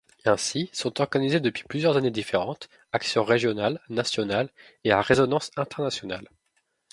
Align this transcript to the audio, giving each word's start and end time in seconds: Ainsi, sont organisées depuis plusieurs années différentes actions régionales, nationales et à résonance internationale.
Ainsi, 0.25 0.67
sont 0.73 0.99
organisées 0.99 1.39
depuis 1.41 1.63
plusieurs 1.63 1.95
années 1.95 2.09
différentes 2.09 2.69
actions 2.91 3.23
régionales, 3.23 3.79
nationales 3.89 4.49
et 4.83 4.91
à 4.91 4.99
résonance 4.99 5.51
internationale. 5.57 6.27